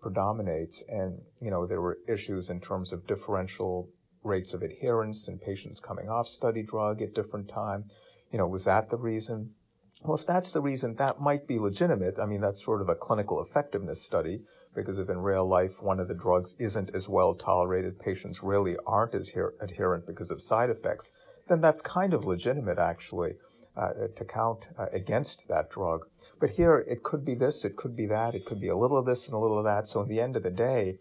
predominates. 0.00 0.82
And, 0.88 1.20
you 1.40 1.50
know, 1.50 1.66
there 1.66 1.80
were 1.80 1.98
issues 2.08 2.50
in 2.50 2.60
terms 2.60 2.92
of 2.92 3.06
differential 3.06 3.90
rates 4.22 4.54
of 4.54 4.62
adherence 4.62 5.28
and 5.28 5.40
patients 5.40 5.80
coming 5.80 6.08
off 6.08 6.26
study 6.26 6.62
drug 6.62 7.00
at 7.02 7.14
different 7.14 7.48
time. 7.48 7.84
You 8.30 8.38
know, 8.38 8.46
was 8.46 8.64
that 8.64 8.90
the 8.90 8.98
reason? 8.98 9.54
Well, 10.02 10.16
if 10.16 10.26
that's 10.26 10.52
the 10.52 10.62
reason, 10.62 10.94
that 10.94 11.20
might 11.20 11.46
be 11.46 11.58
legitimate. 11.58 12.18
I 12.18 12.24
mean, 12.24 12.40
that's 12.40 12.64
sort 12.64 12.80
of 12.80 12.88
a 12.88 12.94
clinical 12.94 13.42
effectiveness 13.42 14.00
study 14.00 14.40
because 14.74 14.98
if 14.98 15.10
in 15.10 15.18
real 15.18 15.46
life 15.46 15.82
one 15.82 16.00
of 16.00 16.08
the 16.08 16.14
drugs 16.14 16.54
isn't 16.58 16.94
as 16.94 17.06
well 17.06 17.34
tolerated, 17.34 17.98
patients 17.98 18.40
really 18.42 18.76
aren't 18.86 19.14
as 19.14 19.30
here 19.30 19.52
adherent 19.60 20.06
because 20.06 20.30
of 20.30 20.40
side 20.40 20.70
effects, 20.70 21.12
then 21.48 21.60
that's 21.60 21.82
kind 21.82 22.14
of 22.14 22.24
legitimate 22.24 22.78
actually 22.78 23.32
uh, 23.76 24.08
to 24.14 24.24
count 24.24 24.68
uh, 24.78 24.86
against 24.92 25.48
that 25.48 25.70
drug. 25.70 26.06
But 26.40 26.50
here 26.50 26.84
it 26.88 27.02
could 27.02 27.24
be 27.24 27.34
this, 27.34 27.64
it 27.64 27.76
could 27.76 27.96
be 27.96 28.06
that, 28.06 28.34
it 28.34 28.44
could 28.44 28.60
be 28.60 28.68
a 28.68 28.76
little 28.76 28.98
of 28.98 29.06
this 29.06 29.26
and 29.26 29.34
a 29.34 29.38
little 29.38 29.58
of 29.58 29.64
that. 29.64 29.86
So 29.86 30.02
in 30.02 30.08
the 30.08 30.20
end 30.20 30.36
of 30.36 30.42
the 30.42 30.50
day, 30.50 30.98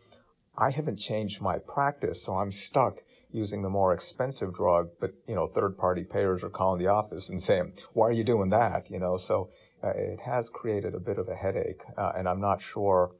I 0.58 0.72
haven't 0.72 0.98
changed 0.98 1.42
my 1.42 1.58
practice, 1.60 2.24
so 2.24 2.34
I'm 2.36 2.52
stuck 2.52 3.02
using 3.32 3.62
the 3.62 3.70
more 3.70 3.94
expensive 3.94 4.54
drug, 4.54 4.90
but 5.00 5.12
you 5.28 5.36
know, 5.36 5.48
third-party 5.48 6.04
payers 6.04 6.44
are 6.44 6.50
calling 6.50 6.80
the 6.80 6.88
office 6.88 7.30
and 7.30 7.42
saying, 7.42 7.74
"Why 7.94 8.08
are 8.08 8.12
you 8.12 8.24
doing 8.24 8.50
that?" 8.50 8.90
You 8.90 9.00
know, 9.00 9.18
so 9.18 9.50
uh, 9.84 9.90
it 9.96 10.22
has 10.22 10.50
created 10.50 10.96
a 10.96 11.00
bit 11.00 11.20
of 11.20 11.28
a 11.28 11.36
headache, 11.36 11.84
uh, 11.98 12.14
and 12.18 12.28
I'm 12.28 12.42
not 12.42 12.62
sure 12.62 13.12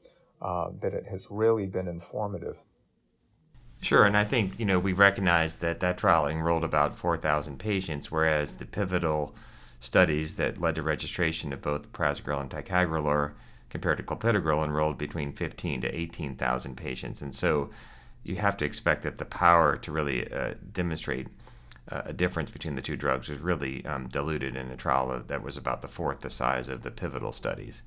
uh, 0.42 0.70
that 0.80 0.94
it 0.94 1.06
has 1.06 1.28
really 1.30 1.66
been 1.66 1.86
informative. 1.86 2.62
Sure, 3.80 4.04
and 4.04 4.16
I 4.16 4.24
think 4.24 4.58
you 4.58 4.66
know 4.66 4.78
we 4.78 4.92
recognize 4.92 5.56
that 5.56 5.80
that 5.80 5.98
trial 5.98 6.26
enrolled 6.26 6.64
about 6.64 6.96
4,000 6.98 7.58
patients, 7.58 8.10
whereas 8.10 8.56
the 8.56 8.66
pivotal 8.66 9.34
studies 9.80 10.36
that 10.36 10.60
led 10.60 10.74
to 10.74 10.82
registration 10.82 11.52
of 11.52 11.62
both 11.62 11.92
prasugrel 11.92 12.40
and 12.40 12.50
ticagrelor 12.50 13.32
compared 13.70 13.96
to 13.96 14.02
clopidogrel 14.02 14.64
enrolled 14.64 14.98
between 14.98 15.32
15 15.32 15.80
to 15.80 15.88
18,000 15.88 16.76
patients, 16.76 17.22
and 17.22 17.34
so 17.34 17.70
you 18.22 18.36
have 18.36 18.56
to 18.58 18.66
expect 18.66 19.02
that 19.02 19.16
the 19.16 19.24
power 19.24 19.76
to 19.76 19.90
really 19.90 20.30
uh, 20.30 20.54
demonstrate 20.72 21.28
uh, 21.90 22.02
a 22.04 22.12
difference 22.12 22.50
between 22.50 22.74
the 22.74 22.82
two 22.82 22.96
drugs 22.96 23.30
was 23.30 23.38
really 23.38 23.84
um, 23.86 24.08
diluted 24.08 24.56
in 24.56 24.70
a 24.70 24.76
trial 24.76 25.22
that 25.26 25.42
was 25.42 25.56
about 25.56 25.80
the 25.80 25.88
fourth 25.88 26.20
the 26.20 26.30
size 26.30 26.68
of 26.68 26.82
the 26.82 26.90
pivotal 26.90 27.32
studies. 27.32 27.82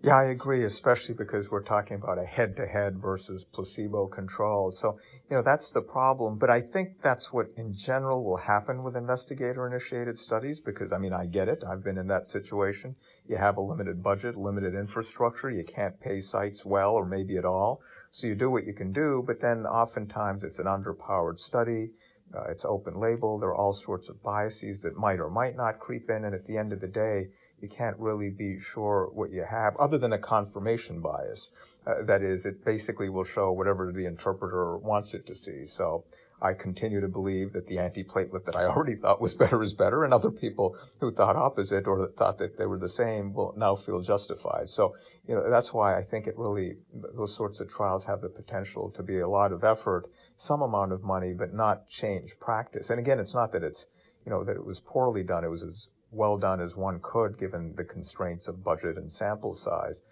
Yeah, 0.00 0.16
I 0.16 0.26
agree, 0.26 0.62
especially 0.62 1.16
because 1.16 1.50
we're 1.50 1.64
talking 1.64 1.96
about 1.96 2.20
a 2.20 2.24
head 2.24 2.56
to 2.58 2.66
head 2.66 3.00
versus 3.00 3.44
placebo 3.44 4.06
controlled. 4.06 4.76
So, 4.76 4.96
you 5.28 5.34
know, 5.34 5.42
that's 5.42 5.72
the 5.72 5.82
problem. 5.82 6.38
But 6.38 6.50
I 6.50 6.60
think 6.60 7.00
that's 7.02 7.32
what 7.32 7.48
in 7.56 7.74
general 7.74 8.22
will 8.22 8.36
happen 8.36 8.84
with 8.84 8.96
investigator 8.96 9.66
initiated 9.66 10.16
studies 10.16 10.60
because, 10.60 10.92
I 10.92 10.98
mean, 10.98 11.12
I 11.12 11.26
get 11.26 11.48
it. 11.48 11.64
I've 11.68 11.82
been 11.82 11.98
in 11.98 12.06
that 12.06 12.28
situation. 12.28 12.94
You 13.26 13.38
have 13.38 13.56
a 13.56 13.60
limited 13.60 14.00
budget, 14.00 14.36
limited 14.36 14.76
infrastructure. 14.76 15.50
You 15.50 15.64
can't 15.64 16.00
pay 16.00 16.20
sites 16.20 16.64
well 16.64 16.94
or 16.94 17.04
maybe 17.04 17.36
at 17.36 17.44
all. 17.44 17.82
So 18.12 18.28
you 18.28 18.36
do 18.36 18.52
what 18.52 18.66
you 18.66 18.74
can 18.74 18.92
do, 18.92 19.24
but 19.26 19.40
then 19.40 19.66
oftentimes 19.66 20.44
it's 20.44 20.60
an 20.60 20.66
underpowered 20.66 21.40
study. 21.40 21.90
Uh, 22.32 22.44
it's 22.50 22.64
open 22.64 22.94
label. 22.94 23.38
There 23.38 23.48
are 23.48 23.54
all 23.54 23.72
sorts 23.72 24.08
of 24.08 24.22
biases 24.22 24.82
that 24.82 24.96
might 24.96 25.18
or 25.18 25.30
might 25.30 25.56
not 25.56 25.80
creep 25.80 26.08
in. 26.08 26.24
And 26.24 26.34
at 26.34 26.44
the 26.44 26.56
end 26.56 26.72
of 26.72 26.80
the 26.80 26.86
day, 26.86 27.30
you 27.60 27.68
can't 27.68 27.98
really 27.98 28.30
be 28.30 28.58
sure 28.58 29.10
what 29.12 29.30
you 29.30 29.44
have 29.48 29.76
other 29.76 29.98
than 29.98 30.12
a 30.12 30.18
confirmation 30.18 31.00
bias. 31.00 31.50
Uh, 31.86 32.04
that 32.04 32.22
is, 32.22 32.46
it 32.46 32.64
basically 32.64 33.08
will 33.08 33.24
show 33.24 33.52
whatever 33.52 33.92
the 33.92 34.06
interpreter 34.06 34.76
wants 34.76 35.14
it 35.14 35.26
to 35.26 35.34
see. 35.34 35.64
So 35.66 36.04
I 36.40 36.52
continue 36.52 37.00
to 37.00 37.08
believe 37.08 37.52
that 37.52 37.66
the 37.66 37.76
antiplatelet 37.76 38.44
that 38.44 38.54
I 38.54 38.64
already 38.66 38.94
thought 38.94 39.20
was 39.20 39.34
better 39.34 39.62
is 39.62 39.74
better, 39.74 40.04
and 40.04 40.14
other 40.14 40.30
people 40.30 40.76
who 41.00 41.10
thought 41.10 41.36
opposite 41.36 41.86
or 41.86 42.06
thought 42.06 42.38
that 42.38 42.56
they 42.58 42.66
were 42.66 42.78
the 42.78 42.88
same 42.88 43.32
will 43.32 43.54
now 43.56 43.74
feel 43.74 44.00
justified. 44.00 44.68
So, 44.68 44.94
you 45.26 45.34
know, 45.34 45.50
that's 45.50 45.74
why 45.74 45.98
I 45.98 46.02
think 46.02 46.26
it 46.26 46.38
really, 46.38 46.76
those 47.16 47.34
sorts 47.34 47.60
of 47.60 47.68
trials 47.68 48.04
have 48.04 48.20
the 48.20 48.28
potential 48.28 48.90
to 48.90 49.02
be 49.02 49.18
a 49.18 49.28
lot 49.28 49.52
of 49.52 49.64
effort, 49.64 50.08
some 50.36 50.62
amount 50.62 50.92
of 50.92 51.02
money, 51.02 51.32
but 51.32 51.52
not 51.52 51.88
change 51.88 52.38
practice. 52.38 52.90
And 52.90 53.00
again, 53.00 53.18
it's 53.18 53.34
not 53.34 53.52
that 53.52 53.64
it's, 53.64 53.86
you 54.24 54.30
know, 54.30 54.44
that 54.44 54.56
it 54.56 54.64
was 54.64 54.80
poorly 54.80 55.24
done. 55.24 55.44
It 55.44 55.50
was 55.50 55.62
as 55.62 55.88
well 56.10 56.38
done 56.38 56.60
as 56.60 56.76
one 56.76 57.00
could 57.02 57.38
given 57.38 57.74
the 57.76 57.84
constraints 57.84 58.48
of 58.48 58.64
budget 58.64 58.96
and 58.96 59.10
sample 59.10 59.54
size. 59.54 60.02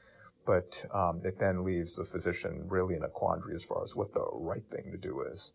But 0.44 0.84
um, 0.92 1.22
it 1.24 1.38
then 1.38 1.64
leaves 1.64 1.96
the 1.96 2.04
physician 2.04 2.66
really 2.68 2.94
in 2.94 3.02
a 3.02 3.08
quandary 3.08 3.54
as 3.54 3.64
far 3.64 3.82
as 3.82 3.96
what 3.96 4.12
the 4.12 4.26
right 4.32 4.62
thing 4.70 4.92
to 4.92 4.98
do 4.98 5.20
is. 5.20 5.52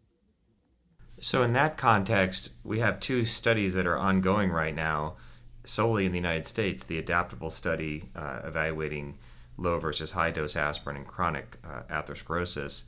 So, 1.22 1.44
in 1.44 1.54
that 1.54 1.78
context, 1.78 2.52
we 2.64 2.80
have 2.80 3.00
two 3.00 3.26
studies 3.26 3.74
that 3.76 3.86
are 3.86 3.98
ongoing 3.98 4.50
right 4.50 4.76
now, 4.76 5.18
solely 5.64 6.06
in 6.06 6.12
the 6.12 6.18
United 6.18 6.48
States 6.48 6.84
the 6.84 6.98
adaptable 6.98 7.50
study 7.50 8.10
uh, 8.16 8.42
evaluating 8.44 9.18
low 9.56 9.78
versus 9.78 10.14
high 10.14 10.32
dose 10.32 10.56
aspirin 10.56 10.98
in 10.98 11.06
chronic 11.06 11.58
uh, 11.64 11.84
atherosclerosis, 11.90 12.86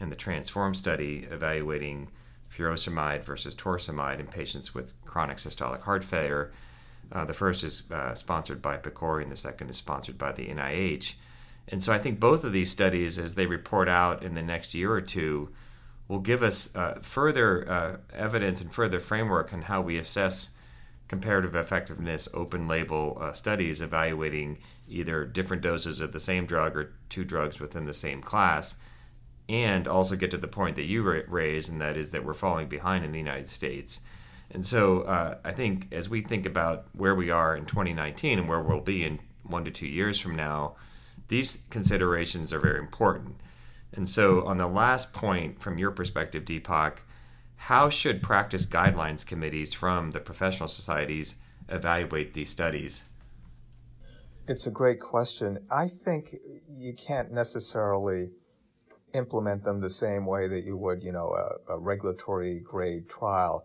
and 0.00 0.10
the 0.10 0.16
transform 0.16 0.74
study 0.74 1.26
evaluating 1.30 2.08
furosemide 2.50 3.22
versus 3.22 3.54
torsemide 3.54 4.18
in 4.18 4.26
patients 4.26 4.74
with 4.74 4.92
chronic 5.04 5.38
systolic 5.38 5.82
heart 5.82 6.04
failure 6.04 6.50
uh, 7.12 7.24
the 7.24 7.34
first 7.34 7.64
is 7.64 7.90
uh, 7.90 8.14
sponsored 8.14 8.60
by 8.60 8.76
PCORI, 8.76 9.22
and 9.22 9.32
the 9.32 9.36
second 9.36 9.70
is 9.70 9.76
sponsored 9.76 10.18
by 10.18 10.32
the 10.32 10.46
NIH. 10.46 11.14
And 11.68 11.82
so 11.82 11.92
I 11.92 11.98
think 11.98 12.20
both 12.20 12.44
of 12.44 12.52
these 12.52 12.70
studies, 12.70 13.18
as 13.18 13.34
they 13.34 13.46
report 13.46 13.88
out 13.88 14.22
in 14.22 14.34
the 14.34 14.42
next 14.42 14.74
year 14.74 14.92
or 14.92 15.00
two, 15.00 15.50
will 16.08 16.20
give 16.20 16.42
us 16.42 16.74
uh, 16.76 16.98
further 17.02 17.68
uh, 17.68 17.96
evidence 18.14 18.60
and 18.60 18.72
further 18.72 19.00
framework 19.00 19.52
on 19.52 19.62
how 19.62 19.80
we 19.80 19.98
assess 19.98 20.50
comparative 21.08 21.54
effectiveness 21.54 22.28
open 22.34 22.66
label 22.66 23.18
uh, 23.20 23.32
studies 23.32 23.80
evaluating 23.80 24.58
either 24.88 25.24
different 25.24 25.62
doses 25.62 26.00
of 26.00 26.12
the 26.12 26.20
same 26.20 26.46
drug 26.46 26.76
or 26.76 26.92
two 27.08 27.24
drugs 27.24 27.60
within 27.60 27.86
the 27.86 27.94
same 27.94 28.20
class 28.20 28.76
and 29.48 29.86
also 29.86 30.16
get 30.16 30.30
to 30.32 30.36
the 30.36 30.48
point 30.48 30.74
that 30.74 30.86
you 30.86 31.02
raise 31.28 31.68
and 31.68 31.80
that 31.80 31.96
is 31.96 32.10
that 32.10 32.24
we're 32.24 32.34
falling 32.34 32.66
behind 32.66 33.04
in 33.04 33.12
the 33.12 33.18
united 33.18 33.48
states 33.48 34.00
and 34.50 34.64
so 34.64 35.02
uh, 35.02 35.38
I 35.44 35.52
think 35.52 35.88
as 35.92 36.08
we 36.08 36.20
think 36.20 36.46
about 36.46 36.86
where 36.92 37.14
we 37.14 37.30
are 37.30 37.56
in 37.56 37.66
2019 37.66 38.38
and 38.38 38.48
where 38.48 38.60
we'll 38.60 38.80
be 38.80 39.04
in 39.04 39.18
one 39.42 39.64
to 39.64 39.70
two 39.70 39.86
years 39.86 40.20
from 40.20 40.36
now, 40.36 40.76
these 41.28 41.64
considerations 41.70 42.52
are 42.52 42.60
very 42.60 42.78
important. 42.78 43.36
And 43.92 44.08
so, 44.08 44.44
on 44.46 44.58
the 44.58 44.66
last 44.66 45.12
point, 45.12 45.60
from 45.60 45.78
your 45.78 45.90
perspective, 45.90 46.44
Deepak, 46.44 46.98
how 47.56 47.88
should 47.88 48.22
practice 48.22 48.66
guidelines 48.66 49.26
committees 49.26 49.72
from 49.72 50.10
the 50.10 50.20
professional 50.20 50.68
societies 50.68 51.36
evaluate 51.68 52.32
these 52.32 52.50
studies? 52.50 53.04
It's 54.46 54.66
a 54.66 54.70
great 54.70 55.00
question. 55.00 55.58
I 55.70 55.88
think 55.88 56.36
you 56.68 56.92
can't 56.92 57.32
necessarily 57.32 58.30
implement 59.14 59.64
them 59.64 59.80
the 59.80 59.90
same 59.90 60.26
way 60.26 60.46
that 60.46 60.64
you 60.64 60.76
would, 60.76 61.02
you 61.02 61.10
know, 61.10 61.32
a, 61.32 61.74
a 61.74 61.78
regulatory 61.78 62.60
grade 62.60 63.08
trial. 63.08 63.64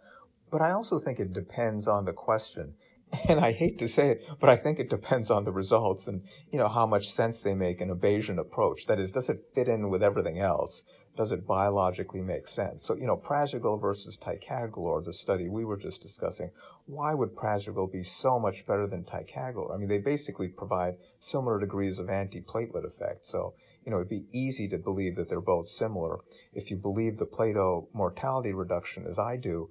But 0.52 0.62
I 0.62 0.72
also 0.72 1.00
think 1.00 1.20
it 1.20 1.34
depends 1.34 1.88
on 1.88 2.06
the 2.06 2.14
question. 2.14 2.76
And 3.30 3.40
I 3.42 3.52
hate 3.52 3.78
to 3.80 3.90
say 3.90 4.10
it, 4.10 4.30
but 4.40 4.50
I 4.50 4.56
think 4.56 4.80
it 4.80 4.90
depends 4.90 5.30
on 5.30 5.44
the 5.44 5.52
results 5.52 6.08
and, 6.08 6.24
you 6.50 6.58
know, 6.58 6.70
how 6.70 6.88
much 6.88 7.12
sense 7.12 7.42
they 7.42 7.54
make 7.54 7.82
in 7.82 7.90
a 7.90 7.96
Bayesian 7.96 8.40
approach. 8.40 8.86
That 8.86 9.00
is, 9.00 9.12
does 9.12 9.30
it 9.30 9.50
fit 9.54 9.68
in 9.68 9.90
with 9.90 10.02
everything 10.02 10.40
else? 10.40 10.84
Does 11.18 11.34
it 11.34 11.46
biologically 11.46 12.22
make 12.22 12.48
sense? 12.48 12.84
So, 12.84 12.96
you 12.96 13.06
know, 13.06 13.18
prasugrel 13.18 13.82
versus 13.82 14.18
ticagrelor, 14.18 15.04
the 15.04 15.12
study 15.12 15.50
we 15.50 15.66
were 15.66 15.76
just 15.76 16.02
discussing, 16.02 16.52
why 16.86 17.14
would 17.14 17.36
prasugrel 17.36 17.92
be 17.92 18.04
so 18.04 18.40
much 18.40 18.66
better 18.66 18.88
than 18.88 19.04
ticagrelor? 19.04 19.76
I 19.76 19.78
mean, 19.78 19.90
they 19.90 20.00
basically 20.00 20.48
provide 20.48 20.96
similar 21.20 21.60
degrees 21.60 22.00
of 22.00 22.08
antiplatelet 22.08 22.86
effect. 22.86 23.26
So, 23.26 23.56
you 23.86 23.92
know, 23.92 23.98
it'd 23.98 24.10
be 24.10 24.28
easy 24.32 24.70
to 24.70 24.78
believe 24.78 25.18
that 25.18 25.28
they're 25.28 25.42
both 25.42 25.68
similar. 25.68 26.20
If 26.54 26.72
you 26.72 26.78
believe 26.78 27.18
the 27.18 27.26
Plato 27.26 27.90
mortality 27.94 28.54
reduction 28.54 29.06
as 29.06 29.20
I 29.20 29.36
do, 29.36 29.70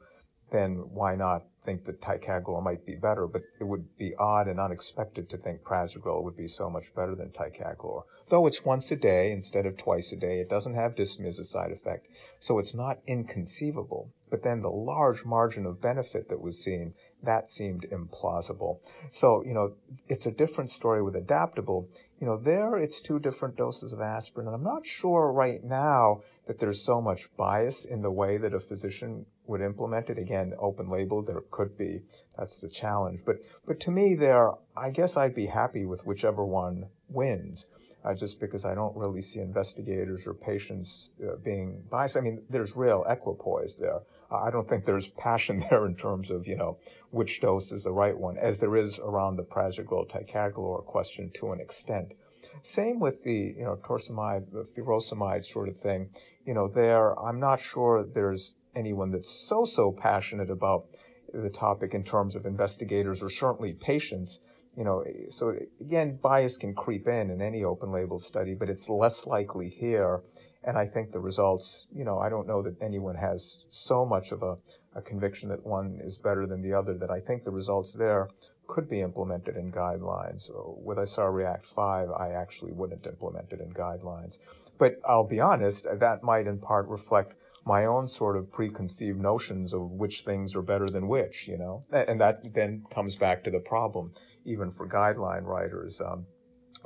then 0.50 0.76
why 0.92 1.14
not 1.14 1.44
think 1.62 1.84
that 1.84 2.00
ticagrelor 2.00 2.62
might 2.62 2.86
be 2.86 2.96
better? 2.96 3.26
But 3.26 3.42
it 3.60 3.64
would 3.64 3.96
be 3.96 4.14
odd 4.18 4.48
and 4.48 4.58
unexpected 4.58 5.28
to 5.28 5.36
think 5.36 5.62
prasugrel 5.62 6.24
would 6.24 6.36
be 6.36 6.48
so 6.48 6.70
much 6.70 6.94
better 6.94 7.14
than 7.14 7.30
ticagrelor. 7.30 8.02
Though 8.28 8.46
it's 8.46 8.64
once 8.64 8.90
a 8.90 8.96
day 8.96 9.30
instead 9.30 9.66
of 9.66 9.76
twice 9.76 10.12
a 10.12 10.16
day, 10.16 10.40
it 10.40 10.48
doesn't 10.48 10.74
have 10.74 10.94
dyspnea 10.94 11.26
as 11.26 11.38
a 11.38 11.44
side 11.44 11.72
effect, 11.72 12.08
so 12.40 12.58
it's 12.58 12.74
not 12.74 12.98
inconceivable. 13.06 14.10
But 14.30 14.44
then 14.44 14.60
the 14.60 14.70
large 14.70 15.24
margin 15.24 15.66
of 15.66 15.80
benefit 15.80 16.28
that 16.28 16.40
was 16.40 16.62
seen, 16.62 16.94
that 17.22 17.48
seemed 17.48 17.84
implausible. 17.90 18.78
So, 19.10 19.42
you 19.44 19.52
know, 19.52 19.74
it's 20.08 20.24
a 20.24 20.30
different 20.30 20.70
story 20.70 21.02
with 21.02 21.16
adaptable. 21.16 21.88
You 22.20 22.28
know, 22.28 22.36
there 22.36 22.76
it's 22.76 23.00
two 23.00 23.18
different 23.18 23.56
doses 23.56 23.92
of 23.92 24.00
aspirin, 24.00 24.46
and 24.46 24.54
I'm 24.54 24.62
not 24.62 24.86
sure 24.86 25.32
right 25.32 25.64
now 25.64 26.22
that 26.46 26.60
there's 26.60 26.80
so 26.80 27.00
much 27.00 27.34
bias 27.36 27.84
in 27.84 28.02
the 28.02 28.12
way 28.12 28.36
that 28.36 28.54
a 28.54 28.60
physician 28.60 29.26
would 29.50 29.60
implement 29.60 30.08
it. 30.08 30.16
Again, 30.16 30.54
open 30.58 30.88
label, 30.88 31.22
there 31.22 31.42
could 31.50 31.76
be. 31.76 32.02
That's 32.38 32.60
the 32.60 32.68
challenge. 32.68 33.24
But, 33.26 33.38
but 33.66 33.80
to 33.80 33.90
me, 33.90 34.14
there, 34.14 34.52
I 34.76 34.90
guess 34.90 35.16
I'd 35.16 35.34
be 35.34 35.46
happy 35.46 35.84
with 35.84 36.06
whichever 36.06 36.44
one 36.46 36.86
wins. 37.08 37.66
Uh, 38.02 38.14
just 38.14 38.40
because 38.40 38.64
I 38.64 38.74
don't 38.74 38.96
really 38.96 39.20
see 39.20 39.40
investigators 39.40 40.26
or 40.26 40.32
patients 40.32 41.10
uh, 41.22 41.36
being 41.44 41.82
biased. 41.90 42.16
I 42.16 42.22
mean, 42.22 42.42
there's 42.48 42.74
real 42.74 43.04
equipoise 43.06 43.76
there. 43.76 44.00
I 44.30 44.50
don't 44.50 44.66
think 44.66 44.86
there's 44.86 45.08
passion 45.08 45.62
there 45.70 45.84
in 45.84 45.96
terms 45.96 46.30
of, 46.30 46.46
you 46.46 46.56
know, 46.56 46.78
which 47.10 47.42
dose 47.42 47.72
is 47.72 47.84
the 47.84 47.92
right 47.92 48.16
one, 48.16 48.38
as 48.38 48.58
there 48.58 48.74
is 48.74 48.98
around 49.00 49.36
the 49.36 49.44
prasugrel 49.44 50.08
ticagrelor 50.08 50.82
question 50.86 51.30
to 51.34 51.52
an 51.52 51.60
extent. 51.60 52.14
Same 52.62 53.00
with 53.00 53.22
the, 53.22 53.54
you 53.58 53.64
know, 53.64 53.76
torsemide, 53.76 54.46
furosemide 54.74 55.44
sort 55.44 55.68
of 55.68 55.76
thing. 55.76 56.08
You 56.46 56.54
know, 56.54 56.68
there, 56.68 57.12
I'm 57.20 57.38
not 57.38 57.60
sure 57.60 58.02
there's 58.02 58.54
anyone 58.74 59.10
that's 59.10 59.30
so, 59.30 59.64
so 59.64 59.92
passionate 59.92 60.50
about 60.50 60.86
the 61.32 61.50
topic 61.50 61.94
in 61.94 62.02
terms 62.02 62.34
of 62.34 62.44
investigators 62.44 63.22
or 63.22 63.28
certainly 63.28 63.72
patients 63.72 64.40
you 64.76 64.84
know, 64.84 65.04
so 65.28 65.54
again, 65.80 66.18
bias 66.22 66.56
can 66.56 66.74
creep 66.74 67.06
in 67.08 67.30
in 67.30 67.42
any 67.42 67.64
open 67.64 67.90
label 67.90 68.18
study, 68.18 68.54
but 68.54 68.68
it's 68.68 68.88
less 68.88 69.26
likely 69.26 69.68
here. 69.68 70.22
And 70.62 70.76
I 70.76 70.86
think 70.86 71.10
the 71.10 71.20
results, 71.20 71.86
you 71.92 72.04
know, 72.04 72.18
I 72.18 72.28
don't 72.28 72.46
know 72.46 72.60
that 72.62 72.82
anyone 72.82 73.16
has 73.16 73.64
so 73.70 74.04
much 74.04 74.30
of 74.30 74.42
a, 74.42 74.58
a 74.94 75.00
conviction 75.00 75.48
that 75.48 75.64
one 75.64 75.98
is 76.02 76.18
better 76.18 76.46
than 76.46 76.60
the 76.60 76.74
other 76.74 76.98
that 76.98 77.10
I 77.10 77.20
think 77.20 77.44
the 77.44 77.50
results 77.50 77.94
there 77.94 78.28
could 78.66 78.88
be 78.88 79.00
implemented 79.00 79.56
in 79.56 79.72
guidelines. 79.72 80.48
With 80.84 80.98
ISAR 80.98 81.32
React 81.32 81.66
5, 81.66 82.08
I 82.10 82.30
actually 82.30 82.72
wouldn't 82.72 83.06
implement 83.06 83.52
it 83.52 83.60
in 83.60 83.72
guidelines. 83.72 84.38
But 84.78 85.00
I'll 85.04 85.26
be 85.26 85.40
honest, 85.40 85.86
that 85.90 86.22
might 86.22 86.46
in 86.46 86.58
part 86.58 86.86
reflect 86.88 87.34
my 87.64 87.84
own 87.84 88.06
sort 88.06 88.36
of 88.36 88.52
preconceived 88.52 89.18
notions 89.18 89.72
of 89.72 89.90
which 89.90 90.22
things 90.22 90.54
are 90.54 90.62
better 90.62 90.88
than 90.88 91.08
which, 91.08 91.48
you 91.48 91.58
know? 91.58 91.84
And 91.90 92.20
that 92.20 92.54
then 92.54 92.84
comes 92.90 93.16
back 93.16 93.42
to 93.44 93.50
the 93.50 93.60
problem, 93.60 94.12
even 94.44 94.70
for 94.70 94.88
guideline 94.88 95.44
writers, 95.44 96.00
um, 96.00 96.26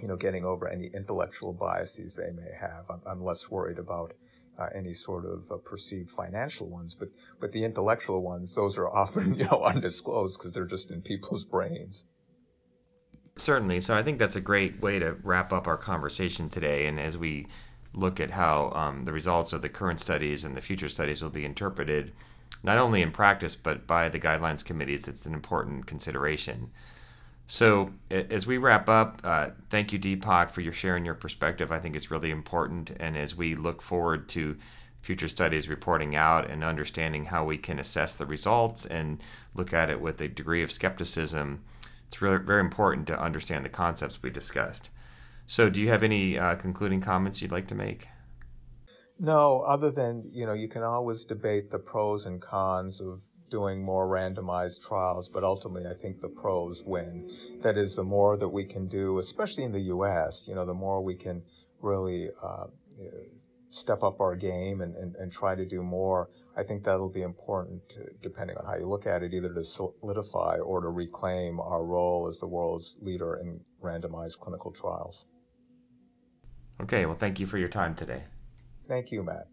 you 0.01 0.09
know, 0.09 0.17
getting 0.17 0.45
over 0.45 0.69
any 0.69 0.87
intellectual 0.95 1.53
biases 1.53 2.17
they 2.17 2.33
may 2.33 2.51
have. 2.61 2.85
I'm, 2.91 3.01
I'm 3.07 3.21
less 3.21 3.51
worried 3.51 3.79
about 3.79 4.13
uh, 4.59 4.67
any 4.75 4.95
sort 4.95 5.25
of 5.25 5.51
uh, 5.51 5.57
perceived 5.59 6.11
financial 6.11 6.69
ones, 6.69 6.95
but 6.95 7.09
but 7.41 7.53
the 7.53 7.65
intellectual 7.65 8.23
ones, 8.23 8.55
those 8.55 8.79
are 8.79 8.89
often 9.03 9.35
you 9.35 9.47
know 9.47 9.63
undisclosed 9.65 10.39
because 10.39 10.55
they're 10.55 10.67
just 10.67 10.91
in 10.91 11.03
people's 11.03 11.45
brains. 11.45 12.05
Certainly. 13.37 13.81
So 13.81 13.97
I 13.97 14.03
think 14.03 14.19
that's 14.19 14.37
a 14.37 14.41
great 14.41 14.81
way 14.81 15.01
to 15.01 15.17
wrap 15.25 15.53
up 15.53 15.67
our 15.67 15.77
conversation 15.77 16.49
today. 16.49 16.87
And 16.87 17.01
as 17.01 17.19
we 17.19 17.49
look 17.93 18.21
at 18.21 18.31
how 18.31 18.71
um, 18.71 19.05
the 19.07 19.13
results 19.13 19.53
of 19.53 19.61
the 19.61 19.69
current 19.69 19.99
studies 19.99 20.45
and 20.45 20.57
the 20.57 20.61
future 20.61 20.89
studies 20.89 21.21
will 21.21 21.31
be 21.31 21.45
interpreted, 21.45 22.13
not 22.63 22.79
only 22.79 23.03
in 23.03 23.11
practice 23.11 23.57
but 23.57 23.87
by 23.87 24.09
the 24.09 24.21
guidelines 24.21 24.65
committees, 24.65 25.09
it's 25.09 25.27
an 25.27 25.35
important 25.35 25.87
consideration. 25.87 26.71
So, 27.47 27.93
as 28.11 28.47
we 28.47 28.57
wrap 28.57 28.89
up, 28.89 29.21
uh, 29.23 29.51
thank 29.69 29.93
you, 29.93 29.99
Deepak, 29.99 30.51
for 30.51 30.63
your 30.63 30.73
sharing 30.73 31.05
your 31.05 31.15
perspective. 31.15 31.71
I 31.71 31.79
think 31.79 31.95
it's 31.95 32.11
really 32.11 32.31
important. 32.31 32.93
And 32.99 33.17
as 33.17 33.37
we 33.37 33.55
look 33.55 33.83
forward 33.83 34.29
to 34.31 34.57
future 35.03 35.29
studies 35.29 35.69
reporting 35.69 36.17
out 36.17 36.49
and 36.49 36.65
understanding 36.65 37.27
how 37.27 37.45
we 37.45 37.59
can 37.59 37.79
assess 37.79 38.15
the 38.15 38.25
results 38.25 38.87
and 38.87 39.23
look 39.55 39.75
at 39.75 39.91
it 39.91 40.01
with 40.01 40.21
a 40.23 40.29
degree 40.29 40.63
of 40.63 40.73
skepticism, 40.73 41.63
it's 42.07 42.23
really 42.23 42.39
very 42.39 42.61
important 42.61 43.07
to 43.09 43.21
understand 43.21 43.65
the 43.65 43.69
concepts 43.69 44.23
we 44.23 44.31
discussed. 44.31 44.89
So, 45.47 45.69
do 45.69 45.83
you 45.83 45.89
have 45.89 46.03
any 46.03 46.39
uh, 46.39 46.55
concluding 46.57 47.03
comments 47.03 47.43
you'd 47.43 47.53
like 47.53 47.69
to 47.69 47.75
make? 47.75 48.09
No, 49.19 49.61
other 49.61 49.91
than, 49.91 50.25
you 50.33 50.47
know, 50.47 50.55
you 50.55 50.69
can 50.69 50.83
always 50.83 51.25
debate 51.25 51.71
the 51.71 51.79
pros 51.79 52.25
and 52.25 52.41
cons 52.41 53.01
of 53.01 53.21
doing 53.55 53.85
more 53.85 54.09
randomized 54.09 54.85
trials, 54.85 55.29
but 55.29 55.45
ultimately 55.45 55.89
I 55.89 55.95
think 55.95 56.21
the 56.21 56.29
pros 56.29 56.83
win. 56.85 57.31
That 57.63 57.77
is, 57.79 57.95
the 57.95 58.03
more 58.03 58.37
that 58.37 58.49
we 58.49 58.65
can 58.65 58.89
do, 58.89 59.19
especially 59.21 59.63
in 59.63 59.71
the 59.71 59.87
U.S., 59.97 60.49
you 60.49 60.57
know, 60.57 60.67
the 60.67 60.75
more 60.75 61.01
we 61.05 61.15
can 61.15 61.45
really 61.81 62.31
uh, 62.43 62.67
step 63.71 64.03
up 64.03 64.21
our 64.21 64.35
game 64.35 64.81
and, 64.81 64.97
and, 64.97 65.15
and 65.15 65.31
try 65.31 65.55
to 65.55 65.65
do 65.65 65.85
more. 65.85 66.31
I 66.57 66.65
think 66.65 66.83
that'll 66.83 67.11
be 67.11 67.23
important, 67.23 67.83
depending 68.21 68.57
on 68.57 68.67
how 68.67 68.75
you 68.75 68.87
look 68.87 69.07
at 69.07 69.23
it, 69.23 69.33
either 69.33 69.55
to 69.55 69.65
solidify 69.65 70.57
or 70.59 70.81
to 70.81 70.89
reclaim 70.89 71.61
our 71.61 71.85
role 71.85 72.27
as 72.29 72.41
the 72.41 72.49
world's 72.49 72.97
leader 73.01 73.37
in 73.37 73.61
randomized 73.81 74.41
clinical 74.41 74.73
trials. 74.73 75.27
Okay, 76.81 77.07
well, 77.07 77.17
thank 77.17 77.39
you 77.39 77.47
for 77.47 77.59
your 77.59 77.69
time 77.69 77.95
today. 77.95 78.25
Thank 78.89 79.13
you, 79.13 79.23
Matt. 79.23 79.47